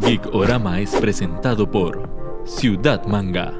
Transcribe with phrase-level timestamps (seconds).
[0.00, 2.08] Geek Orama es presentado por
[2.44, 3.52] Ciudad Manga.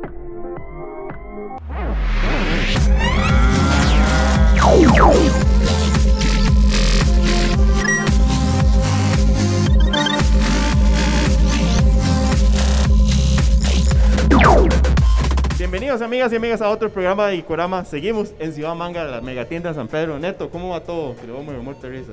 [15.59, 17.85] Bienvenidos amigas y amigas a otro programa de Icorama.
[17.85, 20.19] Seguimos en Ciudad Manga, la megatienda de San Pedro.
[20.19, 21.17] Neto, ¿cómo va todo?
[21.17, 22.13] Que le vamos a muerto de risa.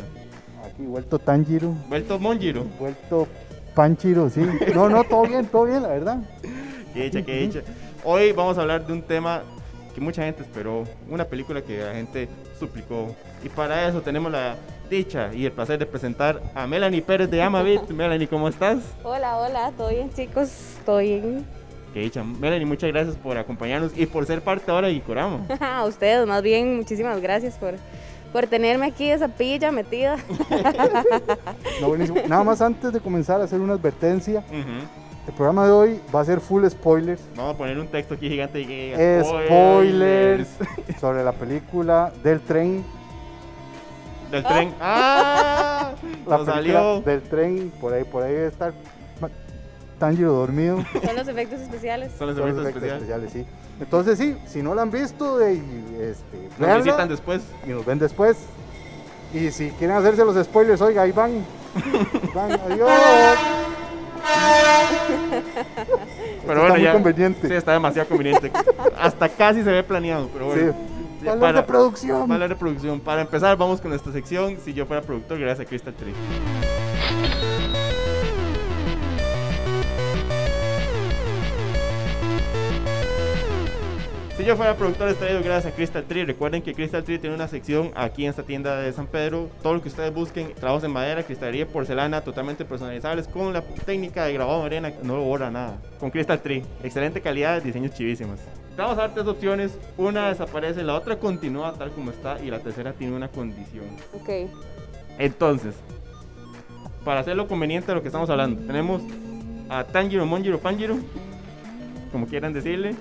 [0.65, 2.65] Aquí vuelto Tanjiro, Vuelto Monjiro.
[2.79, 3.27] vuelto
[3.75, 4.41] Panchiro, sí.
[4.73, 6.17] No, no, todo bien, todo bien, la verdad.
[6.93, 7.59] Qué dicha, qué dicha.
[8.03, 9.43] Hoy vamos a hablar de un tema
[9.93, 13.13] que mucha gente esperó, una película que la gente suplicó.
[13.43, 14.55] Y para eso tenemos la
[14.89, 17.81] dicha y el placer de presentar a Melanie Pérez de Amavit.
[17.89, 18.79] Melanie, ¿cómo estás?
[19.03, 20.77] Hola, hola, ¿todo bien chicos?
[20.85, 21.45] ¿Todo bien?
[21.93, 22.23] Qué dicha.
[22.23, 25.45] Melanie, muchas gracias por acompañarnos y por ser parte ahora de Icorama.
[25.59, 27.75] A ustedes, más bien, muchísimas gracias por,
[28.35, 30.17] por tenerme aquí esa pilla metida.
[31.79, 32.19] No, buenísimo.
[32.27, 36.25] Nada más antes de comenzar a hacer una advertencia, el programa de hoy va a
[36.25, 37.21] ser full spoilers.
[37.35, 40.49] Vamos a poner un texto aquí gigante y que Spoilers
[40.99, 42.83] sobre la película del tren.
[44.31, 44.73] Del tren.
[44.81, 45.93] ¡Ah!
[46.27, 47.01] La Nos película salió.
[47.01, 48.73] del tren, por ahí, por ahí debe estar
[49.97, 50.83] Tanjiro dormido.
[51.05, 52.11] Son los efectos especiales.
[52.17, 53.33] Son los Todos los efectos efectos especiales.
[53.33, 53.64] especiales, sí.
[53.79, 57.41] Entonces sí, si no la han visto, de, este, Nos véanla visitan después.
[57.65, 58.37] y nos ven después.
[59.33, 61.45] Y si quieren hacerse los spoilers, oiga, ahí van.
[62.33, 62.89] Van, adiós.
[66.47, 66.93] Pero está bueno, muy ya.
[66.93, 67.47] conveniente.
[67.47, 68.51] Sí, está demasiado conveniente.
[68.97, 70.73] Hasta casi se ve planeado, pero bueno.
[71.21, 71.25] Sí.
[71.25, 72.29] Valor de producción.
[72.29, 72.99] Valor de producción.
[72.99, 74.57] Para empezar, vamos con nuestra sección.
[74.63, 76.13] Si yo fuera productor, gracias a Crystal Tree.
[84.45, 86.23] Yo fuera productor, estaría gracias a Crystal Tree.
[86.23, 89.49] Recuerden que Crystal Tree tiene una sección aquí en esta tienda de San Pedro.
[89.63, 94.25] Todo lo que ustedes busquen, trabajos en madera, cristalería, porcelana, totalmente personalizables, con la técnica
[94.25, 95.79] de grabado de arena, no lo borra nada.
[95.99, 98.39] Con Crystal Tree, excelente calidad, diseños chivísimos.
[98.77, 99.79] Vamos a dar tres opciones.
[99.97, 103.85] Una desaparece, la otra continúa tal como está y la tercera tiene una condición.
[104.13, 104.47] Ok.
[105.17, 105.73] Entonces,
[107.03, 109.01] para hacerlo conveniente de lo que estamos hablando, tenemos
[109.69, 110.97] a Tanjiro, Monjiro, Panjiro,
[112.11, 112.95] como quieran decirle,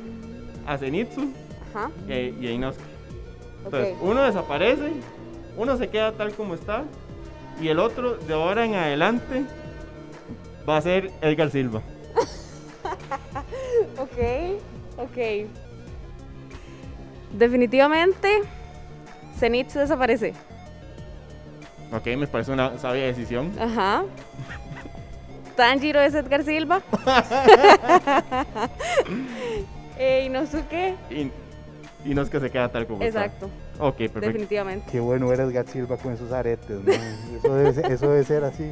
[0.67, 1.31] a Zenitsu
[1.75, 1.91] Ajá.
[2.09, 2.85] y a, y a Inosuke.
[3.65, 3.67] Ok.
[3.67, 4.93] Entonces, uno desaparece,
[5.57, 6.85] uno se queda tal como está,
[7.61, 9.45] y el otro, de ahora en adelante,
[10.69, 11.83] va a ser Edgar Silva.
[13.99, 14.59] Ok.
[14.99, 15.47] Ok.
[17.33, 18.43] Definitivamente,
[19.39, 20.35] Zenitsu desaparece.
[21.93, 23.53] Ok, me parece una sabia decisión.
[23.59, 24.05] Ajá.
[25.57, 26.81] Tanjiro es Edgar Silva.
[29.99, 30.95] eh, Inosuke.
[32.05, 33.47] Y Inosuke se queda tal como Exacto.
[33.73, 33.85] está.
[33.85, 34.21] Ok, perfecto.
[34.21, 34.87] Definitivamente.
[34.93, 36.93] Qué bueno eres Gat Silva con esos aretes, ¿no?
[36.93, 38.71] Eso debe, ser- eso debe ser así.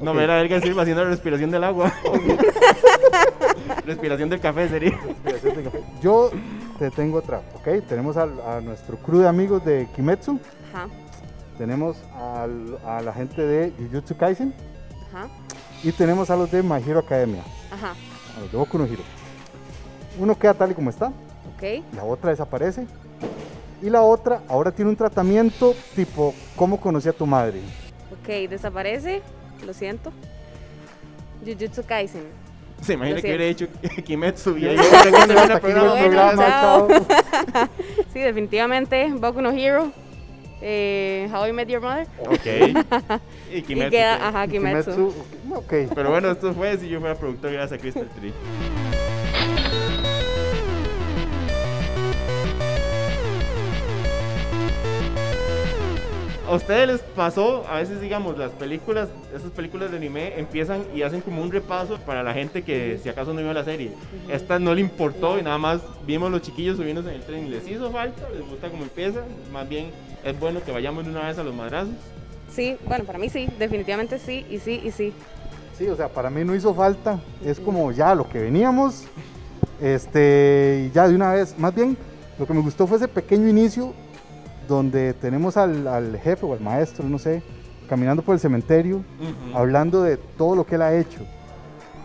[0.00, 0.18] No, Ok.
[0.18, 1.90] mira, Edgar Silva haciendo la respiración del agua.
[3.86, 4.90] respiración del café sería.
[5.24, 5.82] Respiración de café.
[6.02, 6.30] Yo
[6.78, 7.86] te tengo otra, ¿ok?
[7.88, 8.26] Tenemos a,
[8.60, 10.38] nuestro crew de amigos de Kimetsu.
[10.74, 10.88] Ajá.
[11.58, 14.54] Tenemos al- a la gente de Jujutsu Kaisen.
[15.08, 15.28] Ajá.
[15.82, 17.94] Y tenemos a los de My Hero Academia, Ajá.
[18.36, 19.02] a los de Boku no Hero.
[20.18, 21.12] Uno queda tal y como está,
[21.56, 21.82] Ok.
[21.94, 22.86] la otra desaparece.
[23.82, 27.60] Y la otra ahora tiene un tratamiento tipo ¿Cómo conocí a tu madre?
[28.10, 29.22] Ok, desaparece.
[29.66, 30.12] Lo siento.
[31.44, 32.24] Jujutsu Kaisen.
[32.82, 33.68] Se imagina que hubiera hecho
[34.04, 36.36] Kimetsu y ahí programa.
[36.36, 36.88] chao.
[36.88, 37.68] chao.
[38.12, 39.12] Sí, definitivamente.
[39.14, 39.92] Boku no Hero.
[40.62, 42.06] Eh, How I Met Your Mother.
[42.28, 42.46] Ok.
[43.52, 43.90] Y Y Kimetsu.
[43.90, 44.28] queda, pues.
[44.28, 45.14] ajá, Kimetsu.
[45.54, 45.72] ok.
[45.94, 48.32] Pero bueno, esto fue si yo fuera productor gracias a Crystal Tree.
[56.48, 61.02] ¿A ustedes les pasó, a veces digamos, las películas, esas películas de anime empiezan y
[61.02, 63.90] hacen como un repaso para la gente que si acaso no vio la serie?
[64.28, 67.50] Esta no le importó y nada más vimos los chiquillos subiéndose en el tren.
[67.50, 68.28] ¿Les hizo falta?
[68.30, 69.22] ¿Les gusta cómo empieza?
[69.52, 69.90] Más bien
[70.24, 71.94] es bueno que vayamos de una vez a los madrazos.
[72.52, 73.48] Sí, bueno, para mí sí.
[73.58, 74.46] Definitivamente sí.
[74.48, 75.12] Y sí, y sí.
[75.76, 77.18] Sí, o sea, para mí no hizo falta.
[77.44, 79.02] Es como ya lo que veníamos.
[79.80, 81.58] Este, y ya de una vez.
[81.58, 81.96] Más bien,
[82.38, 83.92] lo que me gustó fue ese pequeño inicio
[84.68, 87.42] donde tenemos al, al jefe o al maestro, no sé,
[87.88, 89.02] caminando por el cementerio,
[89.54, 91.20] hablando de todo lo que él ha hecho.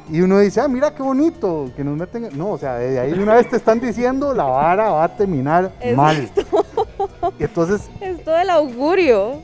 [0.10, 2.26] Y uno dice, ah, mira qué bonito, que nos meten.
[2.26, 2.38] en-".
[2.38, 5.16] No, o sea, desde ahí de una vez te están diciendo la vara va a
[5.16, 6.30] terminar mal.
[7.40, 9.42] Y entonces, Es todo el augurio.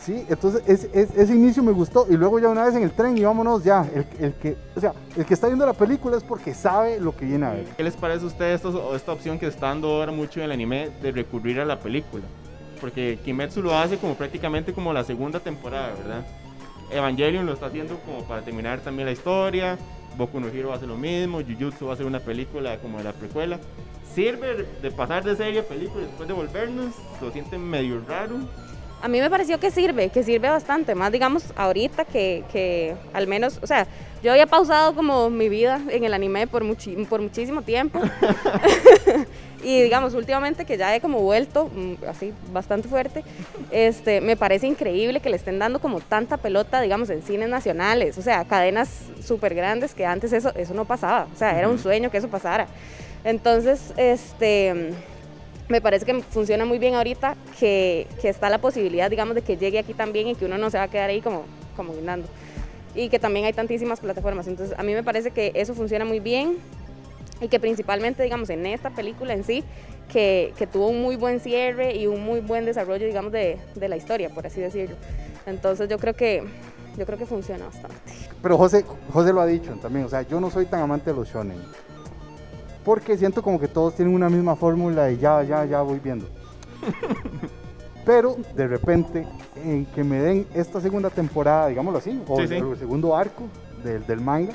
[0.00, 2.06] sí, entonces es- es- ese inicio me gustó.
[2.08, 3.86] Y luego ya una vez en el tren y vámonos ya.
[3.94, 7.14] El, el que, o sea, el que está viendo la película es porque sabe lo
[7.16, 7.64] que viene a ver.
[7.76, 10.52] ¿Qué les parece a ustedes o esta opción que está dando ahora mucho en el
[10.52, 12.24] anime de recurrir a la película?
[12.80, 16.26] Porque Kimetsu lo hace como prácticamente como la segunda temporada, ¿verdad?
[16.90, 19.78] Evangelion lo está haciendo como para terminar también la historia.
[20.16, 21.40] Boku no Hero hace lo mismo.
[21.40, 23.58] Jujutsu va a hacer una película como de la precuela.
[24.14, 26.94] ¿Sirve de pasar de serie a película y después de volvernos?
[27.20, 28.36] ¿Lo sienten medio raro?
[29.02, 33.26] A mí me pareció que sirve, que sirve bastante, más digamos ahorita que, que al
[33.26, 33.86] menos, o sea,
[34.22, 38.00] yo había pausado como mi vida en el anime por, muchi- por muchísimo tiempo.
[39.64, 43.24] y digamos, últimamente que ya he como vuelto mm, así bastante fuerte,
[43.70, 48.18] este, me parece increíble que le estén dando como tanta pelota, digamos, en cines nacionales,
[48.18, 48.90] o sea, cadenas
[49.24, 52.28] súper grandes que antes eso, eso no pasaba, o sea, era un sueño que eso
[52.28, 52.66] pasara.
[53.24, 54.92] Entonces, este
[55.68, 59.56] me parece que funciona muy bien ahorita, que, que está la posibilidad, digamos, de que
[59.56, 61.44] llegue aquí también y que uno no se va a quedar ahí como,
[61.74, 62.28] como guindando.
[62.94, 64.46] Y que también hay tantísimas plataformas.
[64.46, 66.58] Entonces, a mí me parece que eso funciona muy bien
[67.40, 69.64] y que principalmente, digamos, en esta película en sí,
[70.08, 73.88] que, que tuvo un muy buen cierre y un muy buen desarrollo, digamos, de, de
[73.88, 74.96] la historia, por así decirlo.
[75.46, 76.44] Entonces, yo creo que,
[76.96, 77.96] yo creo que funciona bastante.
[78.42, 81.16] Pero José, José lo ha dicho también, o sea, yo no soy tan amante de
[81.16, 81.58] los shonen.
[82.84, 86.26] Porque siento como que todos tienen una misma fórmula y ya, ya, ya voy viendo.
[88.04, 89.26] Pero de repente,
[89.64, 92.54] en que me den esta segunda temporada, digámoslo así, o Sí, el, sí.
[92.56, 93.44] el segundo arco
[93.82, 94.52] del, del manga,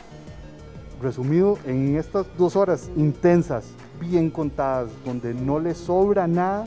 [1.01, 6.65] resumido en estas dos horas intensas, bien contadas, donde no le sobra nada,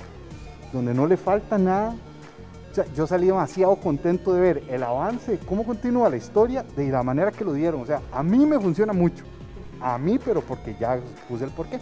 [0.72, 1.94] donde no le falta nada,
[2.94, 7.30] yo salí demasiado contento de ver el avance, cómo continúa la historia, de la manera
[7.30, 7.82] que lo dieron.
[7.82, 9.24] O sea, a mí me funciona mucho.
[9.80, 10.98] A mí, pero porque ya
[11.28, 11.80] puse el porqué.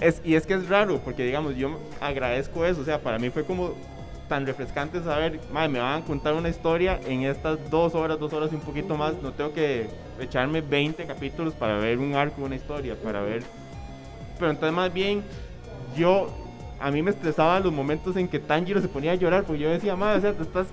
[0.00, 3.30] Es, y es que es raro, porque digamos, yo agradezco eso, o sea, para mí
[3.30, 3.70] fue como
[4.28, 8.32] tan refrescante saber, "Mae, me van a contar una historia en estas dos horas, dos
[8.32, 9.88] horas y un poquito más, no tengo que
[10.20, 13.42] echarme 20 capítulos para ver un arco, una historia, para ver...
[14.38, 15.22] Pero entonces más bien,
[15.96, 16.28] yo,
[16.80, 19.70] a mí me estresaba los momentos en que Tanjiro se ponía a llorar, porque yo
[19.70, 20.66] decía, madre, o sea, te estás,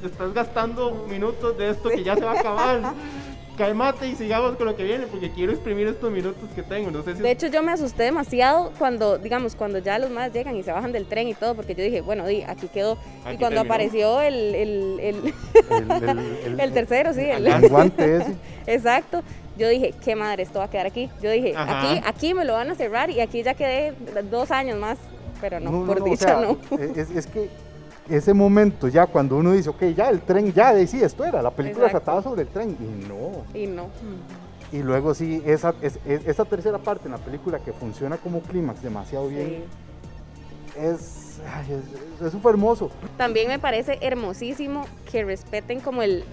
[0.00, 2.80] te estás gastando minutos de esto que ya se va a acabar.
[3.58, 6.90] Calmate y sigamos con lo que viene, porque quiero exprimir estos minutos que tengo.
[6.90, 10.32] No sé si De hecho, yo me asusté demasiado cuando, digamos, cuando ya los más
[10.32, 12.92] llegan y se bajan del tren y todo, porque yo dije, bueno, di, aquí quedó.
[13.24, 13.60] Aquí y cuando terminó.
[13.62, 15.34] apareció el, el, el,
[15.70, 16.08] El,
[16.46, 18.36] el- el tercero, sí, el, el guante ese.
[18.66, 19.22] exacto,
[19.58, 21.10] yo dije, qué madre, esto va a quedar aquí.
[21.20, 21.80] Yo dije, Ajá.
[21.80, 23.92] aquí, aquí me lo van a cerrar y aquí ya quedé
[24.30, 24.98] dos años más,
[25.40, 26.56] pero no, por o dicha sea, no.
[26.96, 27.48] Es, es que
[28.08, 31.42] ese momento ya cuando uno dice, ok, ya el tren, ya, de- sí, esto era,
[31.42, 32.04] la película Exacto.
[32.04, 32.76] trataba sobre el tren.
[32.80, 33.17] Y no.
[33.54, 33.88] Y no.
[34.72, 38.40] Y luego sí, esa, es- es- esa tercera parte en la película que funciona como
[38.40, 39.64] clímax demasiado bien,
[40.74, 40.80] Sí.
[40.80, 41.24] es
[41.54, 42.90] ay, es- es súper hermoso.
[43.16, 46.24] También me parece hermosísimo que respeten como el,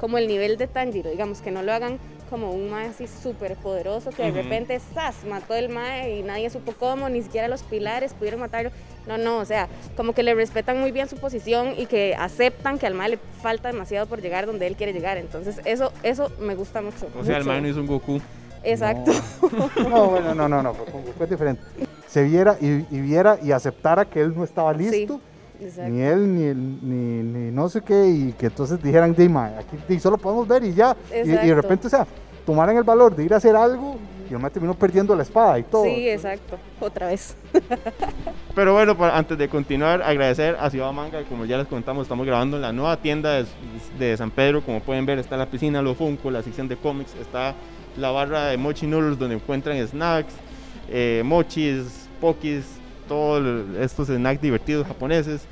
[0.00, 1.98] como el nivel de Tanjiro, digamos, que no lo hagan
[2.30, 6.48] como un mae así súper poderoso, que de repente, ¡zas!, mató el mae y nadie
[6.48, 8.70] supo cómo, ni siquiera los pilares pudieron matarlo.
[9.06, 12.78] No, no, o sea, como que le respetan muy bien su posición y que aceptan
[12.78, 15.18] que al mae le falta demasiado por llegar donde él quiere llegar.
[15.18, 17.08] Entonces, eso, eso me gusta mucho.
[17.18, 18.20] O sea, el man no hizo un Goku.
[18.62, 19.10] Exacto.
[19.76, 20.86] No, no, bueno, no, no, no, fue,
[21.16, 21.62] fue diferente.
[22.06, 25.20] Se viera y, y viera y aceptara que él no estaba listo,
[25.60, 25.90] Exacto.
[25.90, 29.98] ni él, ni, el- ni, ni no sé qué, y que entonces dijeran, Dima, aquí
[30.00, 30.96] solo podemos ver y ya.
[31.12, 32.06] Y, y de repente, o sea,
[32.46, 33.96] tomaran el valor de ir a hacer algo
[34.30, 35.84] y man terminó perdiendo la espada y todo.
[35.84, 36.56] Sí, exacto.
[36.80, 37.36] Otra vez.
[38.54, 42.26] Pero bueno, para- antes de continuar, agradecer a Ciudad Manga, como ya les contamos, estamos
[42.26, 43.46] grabando en la nueva tienda de,
[43.98, 47.14] de San Pedro, como pueden ver, está la piscina, lo Funko, la sección de cómics,
[47.20, 47.54] está
[47.96, 50.32] la barra de Mochi Noodles, donde encuentran snacks,
[50.88, 52.64] eh, mochis, pokis,
[53.10, 53.42] todos
[53.80, 55.42] estos snacks divertidos japoneses.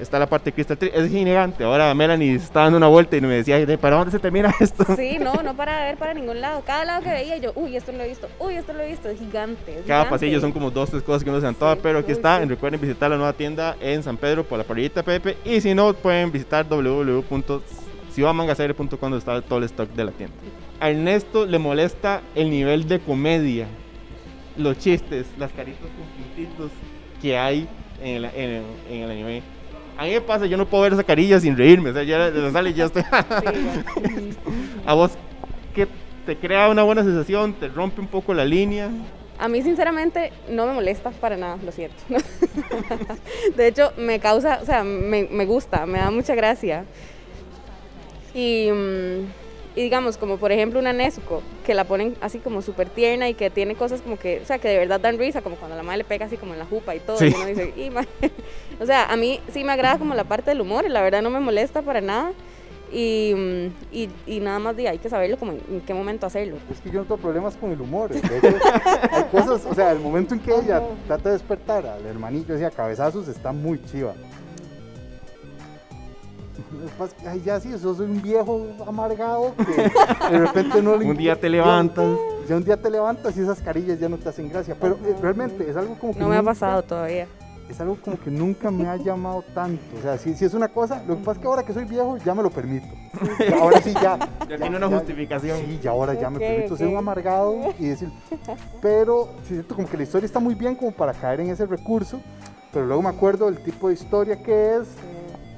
[0.00, 1.62] Está la parte de Crystal Tree, es gigante.
[1.62, 4.84] Ahora Melanie está dando una vuelta y me decía, "¿De ¿para dónde se termina esto?
[4.96, 6.62] Sí, no, no para ver para ningún lado.
[6.66, 8.84] Cada lado que veía yo, uy, esto no lo he visto, uy, esto no lo
[8.84, 9.72] he visto, es gigante.
[9.72, 10.10] es Cada gigante.
[10.10, 12.40] pasillo son como dos, tres cosas que no se antoja, Sí, pero aquí uy, está.
[12.40, 12.46] sí.
[12.48, 15.36] Recuerden visitar la nueva tienda en San Pedro por la parrillita Pepe.
[15.44, 20.34] Y si no, pueden visitar www.ciudadmangasere.com donde está todo el stock de la tienda.
[20.80, 23.66] A Ernesto le molesta el nivel de comedia,
[24.56, 26.70] los chistes, las caritas con puntitos
[27.20, 27.68] que hay
[28.02, 29.42] en el, en en anime.
[29.96, 31.90] A mí me pasa, yo no puedo ver esa carilla sin reírme.
[31.90, 33.02] O sea, ya me sale y ya estoy.
[34.86, 35.12] A vos,
[35.74, 35.86] que
[36.24, 38.88] te crea una buena sensación, te rompe un poco la línea.
[39.38, 41.96] A mí sinceramente no me molesta para nada, lo siento.
[43.56, 46.84] De hecho, me causa, o sea, me, me gusta, me da mucha gracia.
[48.34, 49.24] Y, mm,
[49.76, 53.34] y digamos, como por ejemplo una Nezuko, que la ponen así como súper tierna y
[53.34, 55.82] que tiene cosas como que, o sea, que de verdad dan risa, como cuando la
[55.82, 57.18] madre le pega así como en la jupa y todo.
[57.18, 57.26] Sí.
[57.28, 58.04] Y uno dice, "Y, ma".
[58.80, 61.22] o sea, a mí sí me agrada como la parte del humor y la verdad
[61.22, 62.32] no me molesta para nada.
[62.92, 66.26] Y, mm, y, y nada más de hay que saberlo como en, en qué momento
[66.26, 66.56] hacerlo.
[66.72, 68.10] Es que yo no tengo problemas con el humor.
[68.12, 68.26] Hecho,
[69.12, 72.70] hay cosas, o sea, el momento en que ella trata de despertar al hermanillo, decía
[72.70, 74.14] cabezazos, está muy chiva.
[77.26, 79.82] Ay, ya sí, sos un viejo amargado que
[80.32, 82.06] de repente no le Un día te levantas.
[82.48, 84.76] Ya un día te levantas y esas carillas ya no te hacen gracia.
[84.80, 87.26] Pero eh, realmente es algo como que No me ha pasado todavía.
[87.68, 89.80] es algo como que nunca me ha llamado tanto.
[89.96, 91.84] O sea, si, si es una cosa, lo que pasa es que ahora que soy
[91.84, 92.88] viejo ya me lo permito.
[93.60, 94.18] Ahora sí ya.
[94.48, 95.58] Ya tiene una justificación.
[95.58, 96.92] Sí, ya ahora ya me permito ser ok.
[96.92, 98.10] un amargado y decir.
[98.82, 101.66] Pero sí siento como que la historia está muy bien como para caer en ese
[101.66, 102.20] recurso.
[102.72, 104.88] Pero luego me acuerdo del tipo de historia que es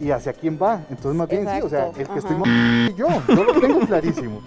[0.02, 0.82] y hacia quién va.
[0.90, 2.18] Entonces, más bien sí, o sea, Exacto, el que ajá.
[2.18, 4.42] estoy más soy yo, yo lo tengo clarísimo.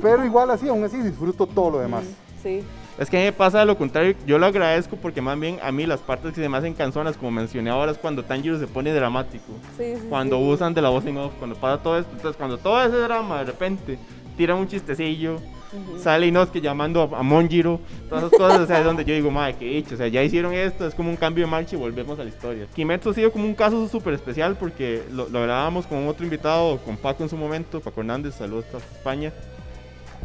[0.00, 2.04] Pero igual así, aún así disfruto todo lo demás.
[2.42, 2.62] Sí.
[2.96, 5.72] Es que a mí me pasa lo contrario, yo lo agradezco porque más bien a
[5.72, 8.68] mí las partes que se me hacen canzonas, como mencioné ahora, es cuando Tanjiro se
[8.68, 9.52] pone dramático.
[9.76, 10.44] Sí, sí, Cuando sí.
[10.48, 12.12] usan de la voz en off, cuando pasa todo esto.
[12.14, 13.98] Entonces, cuando todo ese drama de repente
[14.36, 15.38] tira un chistecillo,
[15.74, 15.98] Ujú.
[15.98, 19.30] sale Inosuke llamando a, a Monjiro, todas esas cosas, o sea, es donde yo digo,
[19.30, 21.78] madre, qué dicho, o sea, ya hicieron esto, es como un cambio de marcha y
[21.78, 22.66] volvemos a la historia.
[22.74, 26.78] Kimetsu ha sido como un caso súper especial porque lo, lo hablábamos con otro invitado,
[26.78, 29.32] con Paco en su momento, Paco Hernández, saludos hasta España.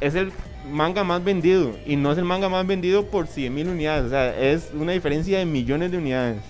[0.02, 0.32] Es el
[0.72, 4.10] manga más vendido y no es el manga más vendido por 100 mil unidades, o
[4.10, 6.42] sea, es una diferencia de millones de unidades.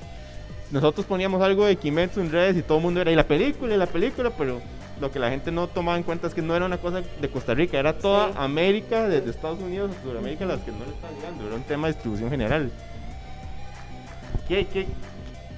[0.72, 3.74] Nosotros poníamos algo de Kimetsu en redes y todo el mundo era, y la película,
[3.74, 4.62] y la película, pero
[5.00, 7.30] lo que la gente no tomaba en cuenta es que no era una cosa de
[7.30, 8.34] Costa Rica, era toda Sí.
[8.38, 11.88] América, desde Estados Unidos a Sudamérica, las que no le estaban llegando, era un tema
[11.88, 12.72] de distribución general.
[14.48, 14.88] ¿Qué, qué,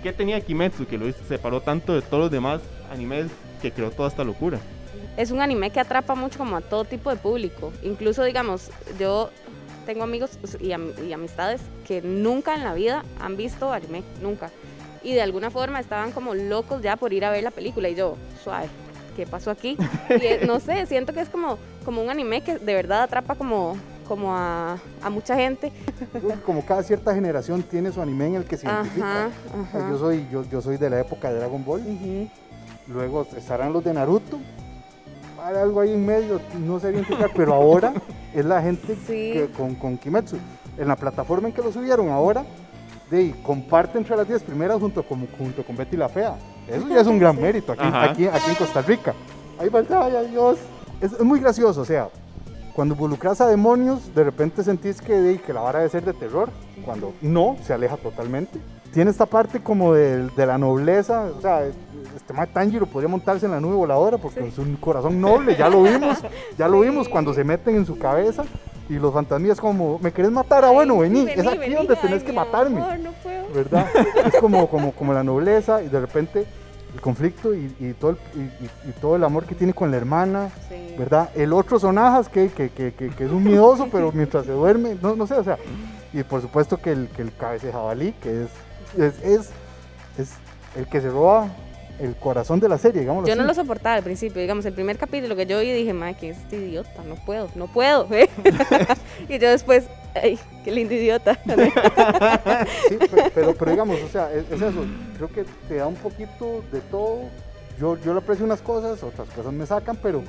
[0.03, 3.27] qué tenía Kimetsu que lo separó tanto de todos los demás animes
[3.61, 4.59] que creó toda esta locura?
[5.17, 7.73] es un anime que atrapa mucho como a todo tipo de público.
[7.83, 9.29] Incluso, digamos, yo
[9.85, 14.49] tengo amigos y, am- y amistades que nunca en la vida han visto anime, nunca.
[15.03, 17.89] Y de alguna forma estaban como locos ya por ir a ver la película.
[17.89, 18.67] Y yo, suave,
[19.15, 19.77] ¿qué pasó aquí?
[20.09, 23.35] Y eh, no sé, siento que es como, como un anime que de verdad atrapa
[23.35, 23.75] como,
[24.07, 25.71] como a, a mucha gente.
[26.13, 29.25] Que Como cada cierta generación tiene su anime en el que se identifica.
[29.25, 29.31] Ajá,
[29.79, 29.89] ajá.
[29.89, 31.81] Yo soy, yo, yo soy de la época de Dragon Ball.
[31.81, 32.29] Ujú.
[32.87, 34.39] Luego estarán los de Naruto.
[35.43, 37.93] Hay algo ahí en medio, no sé identificar, pero ahora
[38.33, 39.31] es la gente Sí.
[39.33, 40.37] que, con, con Kimetsu.
[40.77, 42.45] En la plataforma en que lo subieron ahora,
[43.09, 46.35] de, comparte entre las 10 primeras junto con, junto con Betty la Fea.
[46.67, 49.13] Eso ya es un gran mérito aquí, aquí, aquí en Costa Rica.
[49.59, 50.57] Ahí va, ay, Dios.
[50.99, 52.09] Es, es muy gracioso, o sea,
[52.73, 56.49] cuando involucras a demonios, de repente sentís que, que la vara debe ser de terror,
[56.85, 58.59] cuando no, se aleja totalmente.
[58.93, 61.63] Tiene esta parte como de, de la nobleza, o sea,
[62.15, 65.69] este Matt Tanjiro podría montarse en la nube voladora porque es un corazón noble, ya
[65.69, 66.19] lo vimos,
[66.57, 68.43] ya lo vimos cuando se meten en su cabeza
[68.89, 70.65] y los fantasmas como, ¿me querés matar?
[70.65, 72.81] Ah, bueno, vení, es aquí vení, donde ay, tenés que matarme.
[72.81, 73.41] amor, no puedo.
[73.53, 73.87] ¿verdad?
[74.25, 76.45] Es como, como, como la nobleza y de repente
[76.93, 80.49] el conflicto y, y todo el, y, todo el amor que tiene con la hermana,
[80.67, 80.95] Sí.
[80.97, 81.29] ¿verdad?
[81.35, 85.15] El otro Sonajas que, que, que, que, es un miedoso, pero mientras se duerme, no,
[85.15, 85.57] no sé, o sea,
[86.11, 88.49] y por supuesto que el, que el cabeza de jabalí, que es,
[88.97, 89.49] es, es,
[90.17, 90.33] es
[90.75, 91.47] el que se roba
[91.99, 94.97] el corazón de la serie, digamos Yo no lo soportaba al principio, digamos, el primer
[94.97, 97.03] capítulo que yo vi dije, madre, que es este idiota?
[97.07, 98.07] No puedo, no puedo.
[99.29, 101.37] y yo después, ay, qué lindo idiota.
[102.89, 104.85] Sí, pe- pero, pero digamos, o sea, es, es eso.
[105.17, 107.21] Creo que te da un poquito de todo.
[107.79, 110.21] Yo, yo le aprecio unas cosas, otras cosas me sacan, pero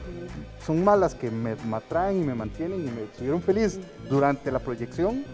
[0.64, 3.78] son más las que me, me atraen y me mantienen y me estuvieron feliz
[4.08, 5.24] durante la proyección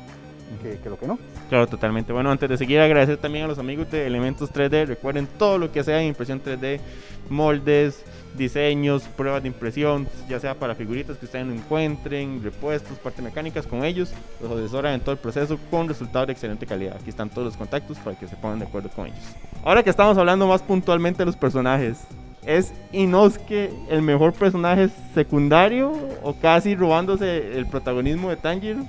[0.63, 1.19] que, que no.
[1.49, 2.13] Claro, totalmente.
[2.13, 4.87] Bueno, antes de seguir, agradecer también a los amigos de Elementos 3D.
[4.87, 6.81] Recuerden todo lo que sea en impresión 3D,
[7.29, 8.05] moldes,
[8.37, 13.67] diseños, pruebas de impresión, ya sea para figuritas que ustedes no encuentren, repuestos, partes mecánicas
[13.67, 14.13] con ellos.
[14.41, 16.97] Los asesoran en todo el proceso con resultados de excelente calidad.
[16.99, 19.19] Aquí están todos los contactos para que se pongan de acuerdo con ellos.
[19.65, 21.99] Ahora que estamos hablando más puntualmente de los personajes,
[22.47, 28.85] ¿es Inosuke el mejor personaje secundario o casi robándose el protagonismo de Tanjiro?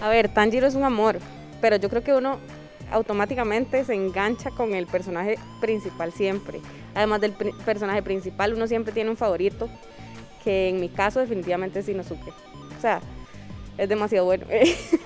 [0.00, 1.18] A ver, Tanjiro es un amor,
[1.60, 2.38] pero yo creo que uno
[2.90, 6.60] automáticamente se engancha con el personaje principal siempre.
[6.94, 9.68] Además del personaje principal, uno siempre tiene un favorito,
[10.44, 12.32] que en mi caso definitivamente es Inosuke.
[12.76, 13.00] O sea,
[13.76, 14.46] es demasiado bueno.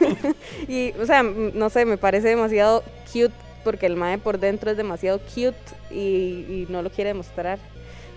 [0.69, 2.83] y, o sea, no sé, me parece demasiado
[3.13, 5.57] cute porque el mae por dentro es demasiado cute
[5.95, 7.59] y no lo quiere demostrar.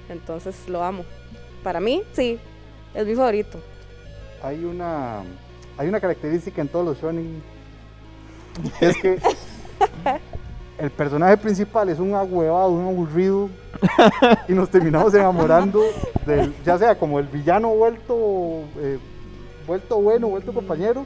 [0.10, 1.06] Entonces lo amo.
[1.64, 2.38] Para mí, sí,
[2.94, 3.60] es mi favorito.
[4.42, 5.24] Hay una,
[5.78, 7.42] hay una característica en todos los shonen.
[8.82, 9.18] Es que
[10.78, 13.50] el personaje principal es un agüevado, un aburrido.
[14.48, 15.82] Y nos terminamos enamorando
[16.26, 18.98] del, ya sea como el villano vuelto, eh,
[19.68, 21.06] vuelto bueno, vuelto compañero,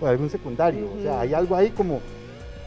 [0.00, 0.88] o de algún secundario.
[0.98, 2.00] O sea, hay algo ahí como.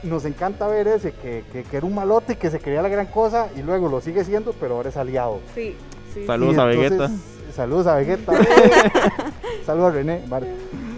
[0.04, 2.89] Nos encanta ver ese que, que, que era un malote y que se creía la
[2.89, 5.39] gran cosa y luego lo sigue siendo, pero ahora es aliado.
[5.56, 5.75] Sí,
[6.13, 6.24] sí.
[6.27, 7.12] Saludos a entonces- Vegeta.
[7.56, 8.34] Saludos a Vegeta.
[9.66, 10.22] Saludos a René.
[10.27, 10.48] vale.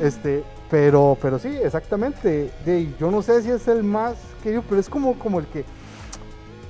[0.02, 2.52] Este, pero, pero sí, exactamente.
[2.66, 5.66] De, yo no sé si es el más querido, pero es como, como el que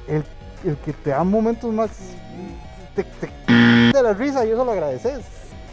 [0.07, 0.23] el,
[0.65, 1.89] el que te da momentos más
[2.95, 3.29] te, te
[3.93, 5.21] de la risa y eso lo agradeces.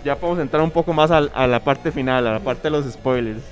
[0.04, 2.70] Ya podemos entrar un poco más al- a, la parte final, a la parte de
[2.70, 3.42] los spoilers.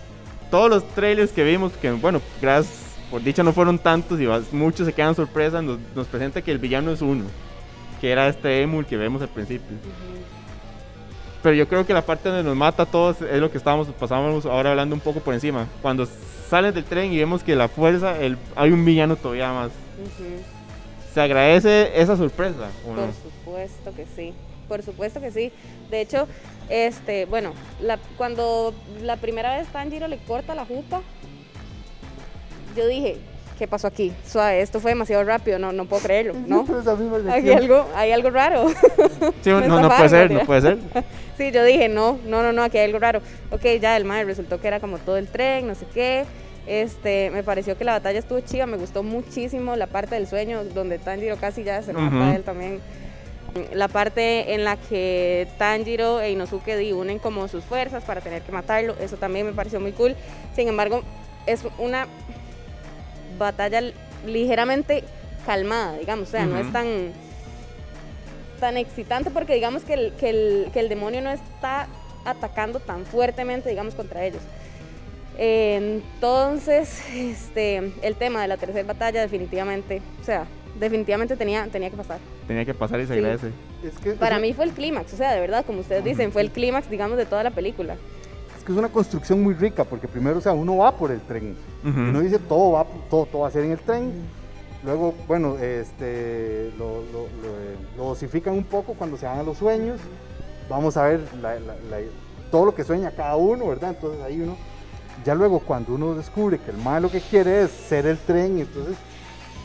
[0.50, 2.74] Todos los trailers que vimos, que bueno, gracias
[3.10, 6.58] por dicha no fueron tantos y muchos se quedan sorpresas, nos, nos presenta que el
[6.58, 7.24] villano es uno,
[8.00, 9.76] que era este Emul que vemos al principio.
[11.44, 13.86] Pero yo creo que la parte donde nos mata a todos es lo que estábamos
[14.00, 15.66] pasamos ahora hablando un poco por encima.
[15.82, 16.08] Cuando
[16.48, 19.70] sales del tren y vemos que la fuerza, el, hay un villano todavía más.
[21.12, 23.02] ¿Se agradece esa sorpresa o no?
[23.02, 24.32] Por supuesto que sí,
[24.68, 25.52] por supuesto que sí.
[25.90, 26.26] De hecho,
[26.70, 28.72] este, bueno, la- cuando
[29.02, 31.02] la primera vez Tanjiro le corta la jupa,
[32.74, 33.18] yo dije,
[33.58, 34.12] ¿qué pasó aquí?
[34.26, 36.64] Suave, esto fue demasiado rápido, no, no puedo creerlo, ¿no?
[37.30, 38.68] Hay algo, hay algo raro.
[39.42, 40.78] Sí, no, no puede ser, no puede ser.
[41.36, 43.20] sí, yo dije, no, no, no, no, aquí hay algo raro.
[43.50, 46.24] Ok, ya el mae resultó que era como todo el tren, no sé qué.
[46.66, 50.64] Este, me pareció que la batalla estuvo chiva, me gustó muchísimo la parte del sueño
[50.64, 52.24] donde Tanjiro casi ya se mata Ujú.
[52.24, 52.80] a él también.
[53.72, 58.50] La parte en la que Tanjiro e Inosuke unen como sus fuerzas para tener que
[58.50, 60.16] matarlo, eso también me pareció muy cool.
[60.56, 61.02] Sin embargo,
[61.46, 62.06] es una
[63.38, 63.80] batalla
[64.26, 65.04] ligeramente
[65.46, 67.12] calmada, digamos, o sea, no es tan
[68.60, 71.86] tan excitante porque digamos que el, que el, que el demonio no está
[72.24, 74.40] atacando tan fuertemente, digamos, contra ellos.
[75.36, 80.46] Eh, Entonces, este, el tema de la tercera batalla definitivamente, o sea,
[80.78, 82.18] definitivamente tenía, tenía que pasar.
[82.46, 83.18] Tenía que pasar y se Sí.
[83.18, 83.48] agradece.
[83.84, 86.32] Es que, Para es, mí fue el clímax, o sea, de verdad, como ustedes dicen,
[86.32, 87.96] fue el clímax, digamos, de toda la película.
[88.64, 91.20] Es que es una construcción muy rica, porque primero, o sea, uno va por el
[91.20, 91.54] tren.
[91.84, 94.10] Y uno dice, todo va, todo, todo va a ser en el tren.
[94.82, 99.42] Luego, bueno, este, lo, lo- lo, eh, lo dosifican un poco cuando se van a
[99.42, 100.00] los sueños.
[100.70, 101.98] Vamos a ver la- la- la-
[102.50, 103.90] todo lo que sueña cada uno, ¿verdad?
[103.90, 104.56] Entonces ahí uno,
[105.26, 108.58] ya luego cuando uno descubre que el mal lo que quiere es ser el tren,
[108.58, 108.96] entonces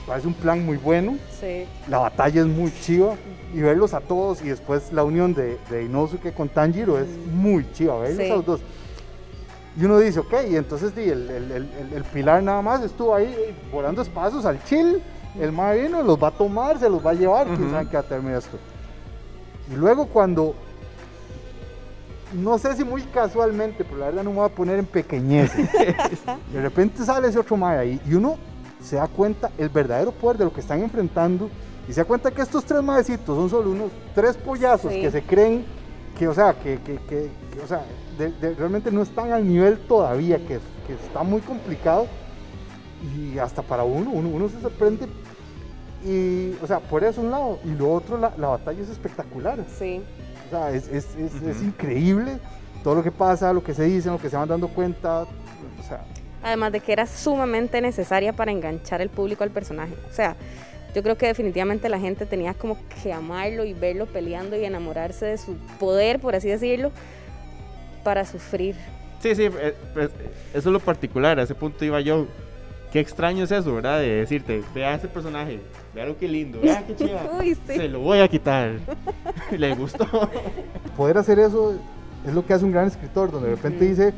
[0.05, 1.17] parece un plan muy bueno.
[1.39, 1.65] Sí.
[1.87, 3.15] La batalla es muy chiva
[3.53, 7.65] y verlos a todos y después la unión de, de Inosuke con Tanjiro es muy
[7.73, 8.31] chiva, verlos Sí.
[8.31, 8.61] a los dos.
[9.79, 13.34] Y uno dice, ok, y entonces el, el- el- el- pilar nada más estuvo ahí
[13.38, 15.01] eh, volando espacios al chill.
[15.39, 17.71] El mar vino, los va a tomar, se los va a llevar, quién Ujú.
[17.71, 18.58] sabe qué va a terminar esto.
[19.71, 20.53] Y luego cuando,
[22.34, 25.69] no sé si muy casualmente, pero la verdad no me voy a poner en pequeñeces.
[26.51, 28.38] de repente sale ese otro mae ahí y uno
[28.84, 31.49] se da cuenta el verdadero poder de lo que están enfrentando
[31.88, 34.99] y se da cuenta que estos tres maecitos son solo unos tres pollazos Sí.
[35.01, 35.63] que se creen
[36.17, 37.82] que, o sea, que, que- que- que, o sea,
[38.19, 42.05] de- de- realmente no están al nivel todavía, que, que está muy complicado
[43.15, 45.08] y hasta para uno, uno, uno se sorprende
[46.05, 49.58] y, o sea, por eso un lado y lo otro, la, la batalla es espectacular.
[49.77, 50.01] Sí.
[50.47, 51.65] O sea, es, es, es, es Ujú.
[51.65, 52.38] increíble
[52.84, 55.21] todo lo que pasa, lo que se dice, lo que se van dando cuenta.
[55.23, 56.03] O sea,
[56.43, 59.93] Además de que era sumamente necesaria para enganchar el público al personaje.
[60.10, 60.36] O sea,
[60.95, 65.25] yo creo que definitivamente la gente tenía como que amarlo y verlo peleando y enamorarse
[65.25, 66.91] de su poder, por así decirlo,
[68.03, 68.75] para sufrir.
[69.21, 70.09] Sí, sí, eh, pues,
[70.53, 72.25] eso es lo particular, a ese punto iba yo.
[72.91, 73.99] Qué extraño es eso, ¿verdad?
[73.99, 75.59] De decirte, vea ese personaje,
[75.93, 76.95] vea lo que lindo, vea qué.
[77.39, 77.75] Uy, sí.
[77.75, 78.71] Se lo voy a quitar.
[79.51, 80.07] Le gustó.
[80.97, 81.75] poder hacer eso
[82.25, 84.13] es lo que hace un gran escritor, donde de repente dice,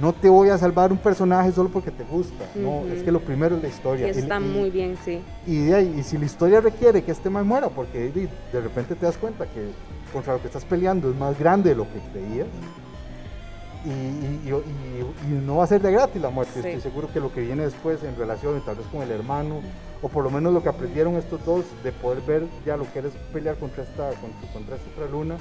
[0.00, 2.44] no te voy a salvar un personaje solo porque te gusta.
[2.54, 4.06] No, es que lo primero es la historia.
[4.06, 5.20] Y- está y- muy bien, sí.
[5.46, 8.60] Y, de ahí, y si la historia requiere que este man muera, porque de, de
[8.60, 9.68] repente te das cuenta que
[10.12, 12.46] contra lo que estás peleando es más grande de lo que creías.
[13.84, 16.60] Y, y- y- y- no va a ser de gratis la muerte.
[16.60, 16.68] Sí.
[16.68, 19.60] Estoy seguro que lo que viene después en relación tal vez con el hermano,
[20.02, 22.98] o por lo menos lo que aprendieron estos dos de poder ver ya lo que
[22.98, 25.36] eres pelear contra esta, contra, contra esta otra luna.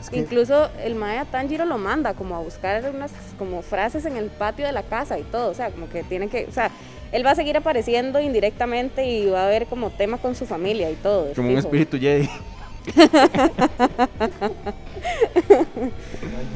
[0.00, 4.16] Es que- Incluso el Maya Tanjiro lo manda como a buscar unas como frases en
[4.16, 6.70] el patio de la casa y todo, o sea, como que tiene que, o sea,
[7.12, 10.90] él va a seguir apareciendo indirectamente y va a haber como tema con su familia
[10.90, 11.32] y todo.
[11.34, 11.68] Como un fijo.
[11.68, 12.28] espíritu Jedi.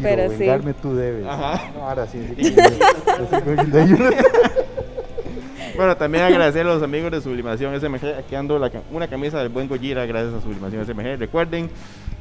[0.03, 0.37] Pero sí.
[0.39, 1.27] vengarme tú debes.
[1.27, 1.71] Ajá.
[1.75, 2.19] No, ahora sí.
[2.37, 2.55] que
[5.77, 8.19] Bueno, también agradecer a los amigos de Sublimación SMG.
[8.19, 11.19] Aquí ando la una camisa del buen Gojira gracias a Sublimación SMG.
[11.19, 11.69] Recuerden,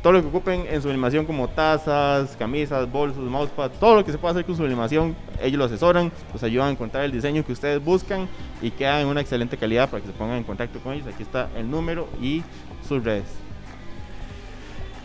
[0.01, 4.17] todo lo que ocupen en Sublimación como tazas, camisas, bolsos, mousepads, todo lo que se
[4.17, 7.83] pueda hacer con Sublimación, ellos lo asesoran, los ayudan a encontrar el diseño que ustedes
[7.83, 8.27] buscan
[8.61, 11.07] y queda en una excelente calidad para que se pongan en contacto con ellos.
[11.07, 12.43] Aquí está el número y
[12.87, 13.27] sus redes.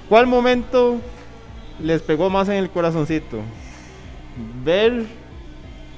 [0.09, 1.01] ¿Cuál momento
[1.83, 3.41] les pegó más en el corazoncito?
[4.65, 5.05] Ver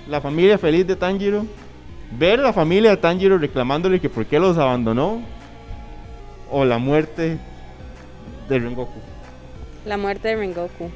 [0.08, 1.46] la familia feliz de Tanjiro,
[2.18, 5.22] ver la familia de Tanjiro reclamándole que por qué los abandonó,
[6.50, 7.38] o la muerte
[8.48, 8.98] de Rengoku.
[9.86, 10.90] La muerte de Rengoku.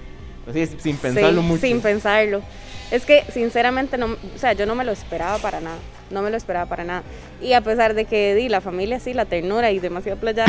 [0.50, 1.60] Así, sin pensarlo Sí, mucho.
[1.60, 2.42] Sin pensarlo.
[2.90, 5.78] Es que sinceramente no, o sea, yo no me lo esperaba para nada.
[6.10, 7.02] No me lo esperaba para nada.
[7.40, 10.44] Y a pesar de que di la familia sí, la ternura y demasiado playa,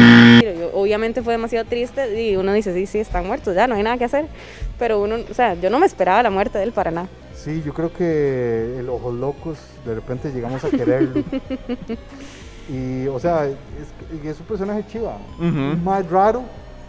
[0.74, 3.98] obviamente fue demasiado triste y uno dice, sí, sí, están muertos, ya no hay nada
[3.98, 4.26] que hacer.
[4.78, 7.08] Pero uno, o sea, yo no me esperaba la muerte de él para nada.
[7.34, 11.24] Sí, yo creo que el Ojos Locos, de repente llegamos a quererlo.
[12.70, 15.18] y, o sea, es, un personaje chiva.
[15.38, 15.78] Ujú.
[15.84, 16.44] Más raro.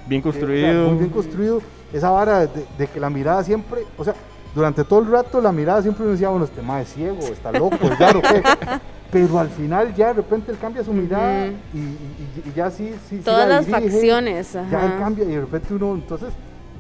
[0.06, 0.88] Bien que, o sea, construido.
[0.88, 1.62] muy bien construido.
[1.92, 4.14] Esa vara de, de que la mirada siempre, o sea,
[4.56, 7.52] durante todo el rato la mirada siempre uno decía, bueno, este mae es ciego, está
[7.52, 8.42] loco, es raro, ¿qué?
[9.12, 12.88] Pero al final ya de repente él cambia su mirada y, y- y ya sí,
[13.08, 13.18] sí.
[13.18, 13.88] sí Todas la las dirige.
[13.90, 14.52] facciones.
[14.70, 16.30] Ya él cambia y de repente uno entonces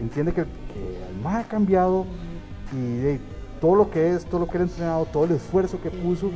[0.00, 2.06] entiende que, que el mae ha cambiado
[2.72, 3.20] y de,
[3.60, 6.30] todo lo que es, todo lo que él ha entrenado, todo el esfuerzo que puso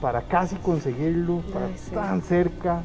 [0.00, 1.90] para casi conseguirlo, para Ay, sí.
[1.92, 2.82] tan cerca.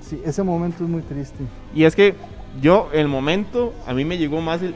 [0.00, 1.44] Sí, ese momento es muy triste.
[1.74, 2.14] Y es que
[2.62, 4.74] yo, el momento, a mí me llegó más el.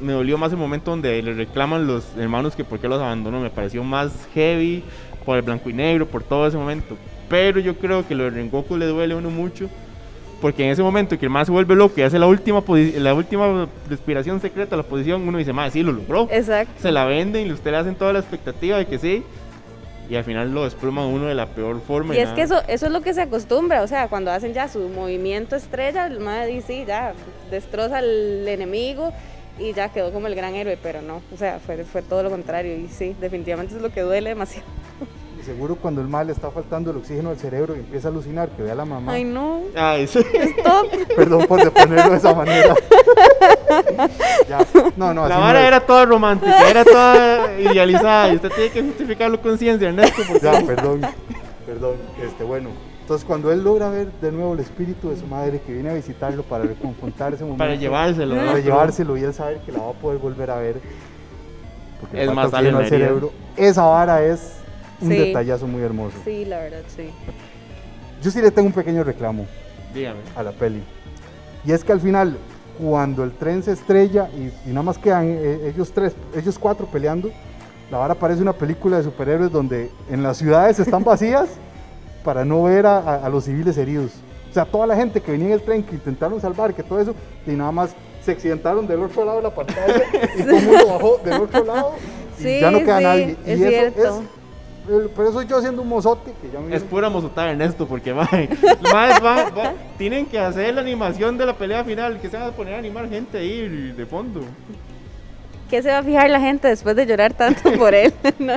[0.00, 3.40] Me dolió más el momento donde le reclaman los hermanos que por qué los abandonó.
[3.40, 4.82] Me pareció más heavy
[5.24, 6.96] por el blanco y negro, por todo ese momento.
[7.28, 9.68] Pero yo creo que lo de Rengoku le duele a uno mucho.
[10.40, 12.62] Porque en ese momento que el más se vuelve loco y hace la última,
[12.96, 16.28] la última respiración secreta, la posición, uno dice, más sí, lo logró.
[16.30, 16.72] Exacto.
[16.80, 19.22] Se la venden y usted le hacen toda la expectativa de que sí.
[20.08, 22.16] Y al final lo despluma uno de la peor forma.
[22.16, 22.34] Y es nada.
[22.34, 25.54] que eso, eso es lo que se acostumbra, o sea, cuando hacen ya su movimiento
[25.54, 27.12] estrella, el mae dice, ya
[27.50, 29.12] destroza al enemigo
[29.60, 32.30] y ya quedó como el gran héroe, pero no, o sea, fue, fue todo lo
[32.30, 34.66] contrario y sí, definitivamente es lo que duele demasiado.
[35.40, 38.10] Y seguro cuando el mal le está faltando el oxígeno al cerebro y empieza a
[38.10, 39.12] alucinar que ve a la mamá.
[39.12, 40.18] Ay, no, Ay, sí.
[40.18, 40.86] stop.
[41.16, 42.74] Perdón por ponerlo de esa manera.
[44.48, 44.66] Ya.
[44.96, 48.82] No, no, así La vara era toda romántica, era toda idealizada y usted tiene que
[48.82, 51.02] justificarlo con ciencia, Ernesto, porque Ya, perdón,
[51.66, 51.96] perdón.
[52.20, 52.70] Este, bueno.
[53.10, 55.94] Entonces cuando él logra ver de nuevo el espíritu de su madre que viene a
[55.94, 57.58] visitarlo para reconfortar ese momento.
[57.58, 58.36] para llevárselo.
[58.36, 58.46] ¿no?
[58.46, 60.76] Para llevárselo y él saber que la va a poder volver a ver.
[62.00, 63.32] Porque Es más, al cerebro.
[63.56, 64.58] Esa vara es
[65.00, 65.16] un Sí.
[65.16, 66.16] detallazo muy hermoso.
[66.24, 67.10] Sí, la verdad, sí.
[68.22, 69.44] Yo sí le tengo un pequeño reclamo
[69.92, 70.20] Dígame.
[70.36, 70.80] a la peli.
[71.66, 72.36] Y es que al final,
[72.80, 76.86] cuando el tren se estrella y, y nada más quedan eh, ellos tres, ellos cuatro
[76.86, 77.28] peleando,
[77.90, 81.48] la vara parece una película de superhéroes donde en las ciudades están vacías
[82.24, 84.12] para no ver a, a- a los civiles heridos.
[84.50, 87.00] O sea, toda la gente que venía en el tren, que intentaron salvar, que todo
[87.00, 87.14] eso,
[87.46, 90.02] y nada más se accidentaron del otro lado de la pantalla
[90.38, 91.92] y todo el mundo bajó del otro lado
[92.38, 93.36] y Sí, ya no queda sí, nadie.
[93.46, 94.00] Y es eso cierto.
[94.02, 94.14] es,
[94.90, 98.12] el- por eso yo haciendo un mozote que ya me Es pura mozotada, Ernesto, porque
[98.12, 98.48] mae,
[98.92, 102.48] mae, va- va- tienen que hacer la animación de la pelea final, que se van
[102.48, 104.40] a poner a animar gente ahí de fondo.
[105.70, 108.12] ¿Qué se va a fijar la gente después de llorar tanto por él?
[108.38, 108.54] No,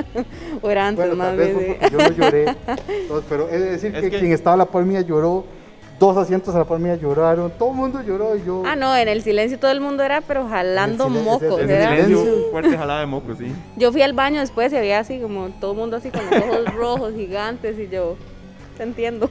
[0.62, 1.78] o era antes, Bueno, más bien.
[1.90, 2.42] yo no lloré.
[3.02, 5.44] Entonces, pero es decir Es que, que- quien estaba a la par mía lloró,
[5.98, 8.62] dos asientos a la par mía lloraron, todo el mundo lloró y yo.
[8.66, 11.60] Ah, no, en el silencio todo el mundo era, pero jalando En el silen- mocos.
[11.60, 12.50] en el silencio, silencio.
[12.50, 13.52] fuerte jalada de moco, sí.
[13.76, 16.42] Yo fui al baño después y había así como todo el mundo así con los
[16.42, 18.16] ojos rojos, gigantes, y yo,
[18.76, 19.30] te entiendo.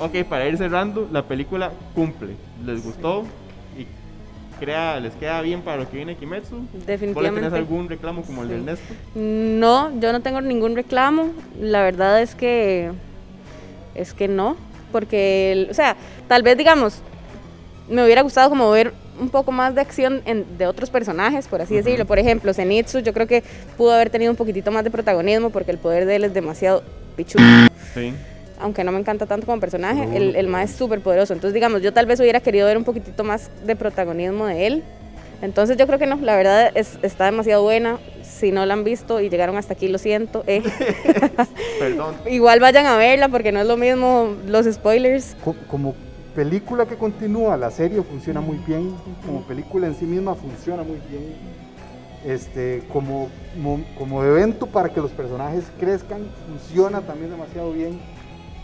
[0.00, 2.36] Ok, para ir cerrando, la película cumple.
[2.64, 3.24] ¿Les gustó?
[4.58, 6.56] Crea, les queda bien para lo que viene Kimetsu.
[6.56, 7.56] ¿Vos le tenés Definitivamente.
[7.56, 8.60] algún reclamo como el de Sí.
[8.60, 8.94] Ernesto?
[9.14, 11.30] No, yo no tengo ningún reclamo.
[11.60, 12.90] La verdad es que
[13.94, 14.56] es que no,
[14.92, 15.96] porque, o sea,
[16.28, 17.00] tal vez digamos,
[17.88, 21.60] me hubiera gustado como ver un poco más de acción en- de otros personajes, por
[21.60, 22.04] así decirlo.
[22.06, 23.42] Por ejemplo, Zenitsu, yo creo que
[23.76, 26.84] pudo haber tenido un poquitito más de protagonismo porque el poder de él es demasiado
[27.16, 27.42] pichudo.
[27.94, 28.12] Sí.
[28.60, 31.32] Aunque no me encanta tanto como personaje, el, el más es súper poderoso.
[31.32, 34.84] Entonces, digamos, yo tal vez hubiera querido ver un poquitito más de protagonismo de él.
[35.42, 37.98] Entonces, yo creo que no, la verdad es, está demasiado buena.
[38.22, 40.42] Si no la han visto y llegaron hasta aquí, lo siento.
[40.48, 40.62] eh.
[41.78, 42.14] Perdón.
[42.28, 45.36] Igual vayan a verla porque no es lo mismo los spoilers.
[45.44, 45.94] Co- como
[46.34, 48.94] película que continúa, la serie funciona muy bien,
[49.24, 51.34] como película en sí misma funciona muy bien.
[52.26, 58.00] Este, como, mo- como evento para que los personajes crezcan, funciona también demasiado bien.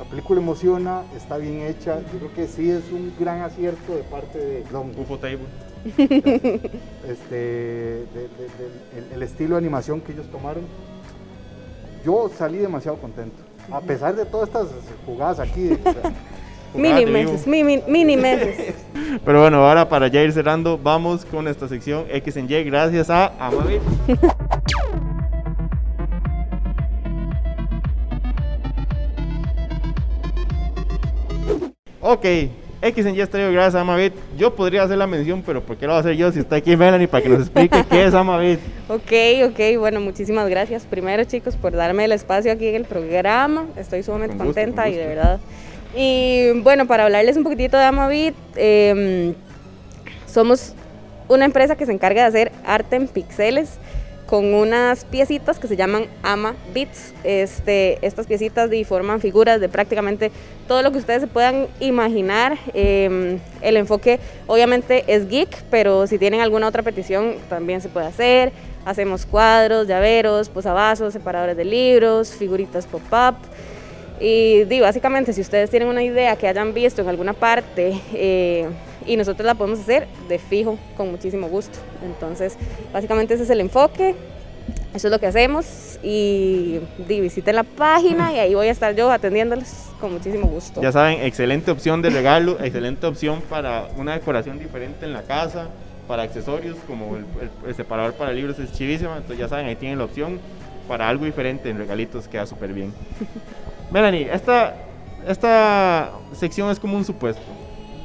[0.05, 1.99] La película emociona, está bien hecha.
[2.13, 5.39] Yo creo que sí es un gran acierto de parte de Don UFO Table.
[7.09, 10.65] este, de- de- de- el, el estilo de animación que ellos tomaron.
[12.05, 13.37] Yo salí demasiado contento.
[13.73, 14.69] A pesar de todas estas
[15.07, 16.13] jugadas aquí, o sea,
[16.75, 18.75] Mini meses, mini, mini meses.
[19.25, 23.11] Pero bueno, ahora para ya ir cerrando, vamos con esta sección X en Y, gracias
[23.11, 23.81] a Amabit.
[32.05, 32.25] ok,
[32.83, 34.13] X en Y estrella gracias a Amabit.
[34.37, 36.57] Yo podría hacer la mención, pero ¿por qué lo voy a hacer yo si está
[36.57, 38.61] aquí Melanie para que nos explique qué es Amabit?
[38.89, 39.13] Ok,
[39.47, 43.65] ok, bueno, muchísimas gracias primero chicos por darme el espacio aquí en el programa.
[43.79, 45.41] Estoy sumamente gusto, contenta con y de verdad.
[45.97, 49.33] Y bueno, para hablarles un poquitito de Amavit, eh,
[50.27, 50.75] somos
[51.29, 53.79] una empresa que se encarga de hacer arte en píxeles
[54.35, 57.15] con unas piecitas que se llaman Ama Bits.
[57.23, 60.33] Este, estas piecitas forman figuras de prácticamente
[60.67, 62.59] todo lo que ustedes se puedan imaginar.
[62.75, 64.19] Em, el enfoque
[64.49, 68.51] obviamente es geek, pero si tienen alguna otra petición también se puede hacer.
[68.85, 73.37] Hacemos cuadros, llaveros, posavasos, separadores de libros, figuritas pop-up.
[74.21, 78.69] Y digo, básicamente, si ustedes tienen una idea que hayan visto en alguna parte eh,
[79.07, 81.79] y nosotros la podemos hacer de fijo, con muchísimo gusto.
[82.05, 82.57] Entonces,
[82.93, 84.15] básicamente ese es el enfoque,
[84.95, 89.11] eso es lo que hacemos y visiten la página y ahí voy a estar yo
[89.11, 90.81] atendiéndoles con muchísimo gusto.
[90.81, 95.69] Ya saben, excelente opción de regalo, excelente opción para una decoración diferente en la casa,
[96.07, 100.05] para accesorios como el, separador para libros es chivísima, entonces ya saben, ahí tienen la
[100.05, 100.39] opción
[100.87, 102.93] para algo diferente en regalitos, queda súper bien.
[103.95, 104.75] Melanie, esta,
[105.25, 107.45] esta sección es como un supuesto.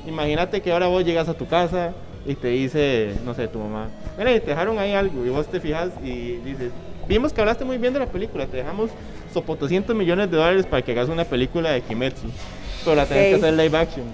[0.06, 1.94] Imagínate que ahora vos llegas a tu casa
[2.28, 5.60] y te dice, no sé, tu mamá, Melanie, te dejaron ahí algo y vos te
[5.60, 6.72] fijas y dices,
[7.08, 8.92] vimos que hablaste muy bien de la película, te dejamos
[9.34, 12.28] sopo 200 millones de dólares para que hagas una película de Kimetsu,
[12.84, 14.06] pero la tenés que hacer live action.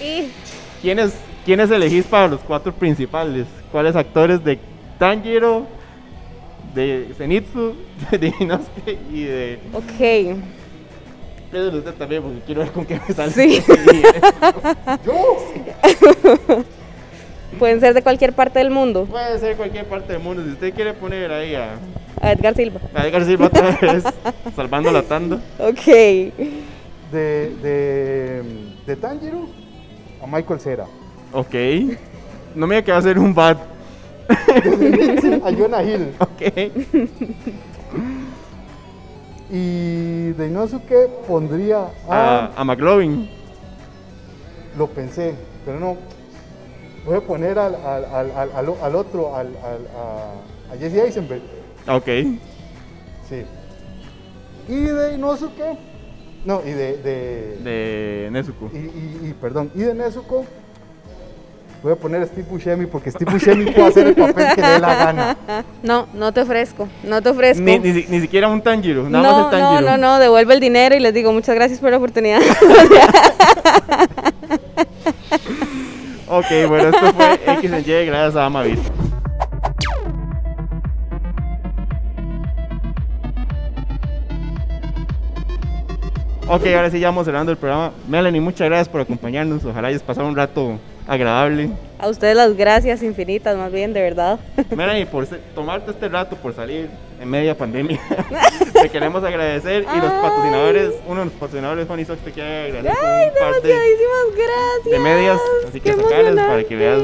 [0.00, 0.30] ¿Y?
[0.80, 1.12] ¿Quiénes,
[1.44, 3.46] ¿Quiénes elegís para los cuatro principales?
[3.70, 4.58] ¿Cuáles actores de
[4.98, 5.66] Tanjiro,
[6.74, 7.74] de Zenitsu,
[8.10, 9.58] de Inosuke y de...
[9.74, 10.61] Ok.
[11.52, 13.32] Eso usted también, porque quiero ver con qué me sale.
[13.32, 13.62] Sí.
[15.04, 16.64] Yo.
[17.58, 19.04] Pueden ser de cualquier parte del mundo.
[19.04, 20.42] Puede ser de cualquier parte del mundo.
[20.44, 21.74] Si usted quiere poner ahí a...
[22.20, 22.80] A Edgar Silva.
[22.94, 24.04] A Edgar Silva otra vez,
[24.56, 25.40] salvando la tanda.
[25.58, 25.84] Ok.
[25.84, 26.32] De,
[27.12, 28.42] de,
[28.86, 29.48] de Tanjiro
[30.22, 30.86] a Michael Cera.
[31.32, 31.54] Ok.
[32.54, 33.58] No me voy a quedar a hacer un bad.
[34.28, 36.14] a Jonah Hill.
[36.18, 36.42] Ok.
[39.54, 42.52] Y de Inosuke pondría a...
[42.56, 43.28] A, a McLovin.
[44.78, 45.34] Lo pensé,
[45.66, 45.98] pero no.
[47.04, 48.06] Voy a poner al, al,
[48.80, 51.42] al, otro, al, a, a Jesse Eisenberg.
[51.86, 52.06] Ok.
[53.28, 53.44] Sí.
[54.68, 55.76] Y de Inosuke.
[56.46, 56.96] No, y de.
[56.96, 58.70] De, de Nezuko.
[58.72, 60.46] Y, y, y, perdón, y de Nezuko
[61.82, 64.68] Voy a poner a Steve Buscemi porque Steve Buscemi puede hacer el papel que le
[64.68, 65.36] dé la gana.
[65.82, 67.60] No, no te ofrezco, no te ofrezco.
[67.60, 69.90] Ni, ni, ni siquiera un Tanjiro, nada no, más el Tanjiro.
[69.90, 72.40] No, no, no, devuelve el dinero y les digo muchas gracias por la oportunidad.
[76.28, 78.78] ok, bueno, esto fue X en Y gracias a Amavir.
[86.46, 87.90] Ok, ahora sí ya vamos cerrando el programa.
[88.06, 89.64] Melanie, muchas gracias por acompañarnos.
[89.64, 90.78] Ojalá hayas pasado un rato
[91.12, 91.68] agradable.
[91.98, 94.40] A ustedes las gracias infinitas, más bien, de verdad.
[94.74, 96.88] Melanie, por tomarte este rato, por salir
[97.20, 98.00] en media pandemia,
[98.72, 99.82] te queremos agradecer.
[99.94, 102.98] Y los patrocinadores, uno de los patrocinadores, Juan Sox, te quiere agradecer.
[103.04, 104.90] ¡Ay, demasiadísimas gracias!
[104.90, 107.02] De medias, así que sacarles para que veas.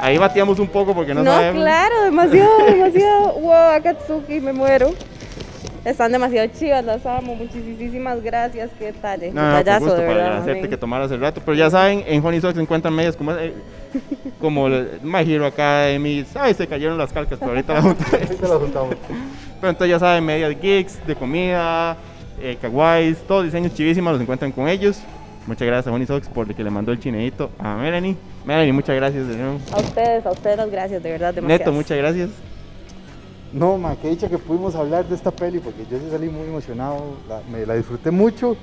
[0.00, 1.54] Ahí bateamos un poco porque no, no sabemos.
[1.56, 3.32] No, claro, demasiado, demasiado.
[3.40, 4.92] wow, Akatsuki, me muero.
[5.86, 7.36] Están demasiado chivas, las amo.
[7.36, 8.70] Muchísimas gracias.
[8.76, 9.30] Qué detalle.
[9.30, 11.40] No, no, gusto, de verdad, para hacerte que tomaras el rato.
[11.44, 13.54] Pero ya saben, en Honey Sox se encuentran medias como, eh,
[14.40, 14.68] como
[15.04, 16.26] My Hero Academy.
[16.34, 17.82] Ay, se cayeron las calcas, pero ahorita las
[18.60, 18.96] juntamos.
[19.60, 21.96] Pero entonces ya saben, medias geeks, de comida,
[22.42, 24.98] eh, kawaiis, todos diseños chivísimos los encuentran con ellos.
[25.46, 28.16] Muchas gracias a Honey Sox por el que le mandó el chineito a Melanie.
[28.44, 29.60] Melanie, muchas gracias de nuevo.
[29.70, 31.58] A ustedes, a ustedes las gracias, de verdad, demasiado.
[31.60, 32.30] Neto, muchas gracias.
[33.56, 36.46] No, ma, qué dicha que pudimos hablar de esta peli porque yo sí salí muy
[36.46, 38.56] emocionado, la, me la disfruté mucho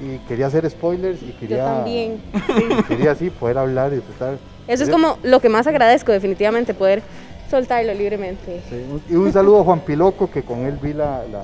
[0.00, 1.58] y quería hacer spoilers y quería...
[1.58, 2.22] Yo también.
[2.46, 2.82] Sí.
[2.86, 4.38] Quería así poder hablar y disfrutar.
[4.68, 7.02] Eso es como lo que más agradezco definitivamente, poder
[7.50, 8.62] soltarlo libremente.
[8.70, 8.84] Sí.
[9.10, 11.42] Y un saludo a Juan Piloco que con él vi la, la,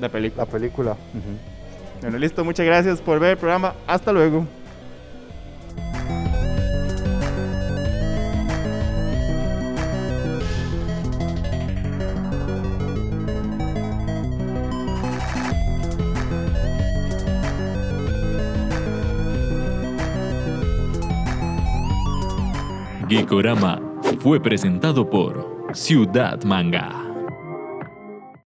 [0.00, 0.44] la película.
[0.44, 0.90] La película.
[0.92, 2.00] Uh -huh.
[2.02, 3.74] Bueno, listo, muchas gracias por ver el programa.
[3.86, 4.46] Hasta luego.
[23.08, 23.80] Geekorama
[24.18, 27.05] fue presentado por Ciudad Manga.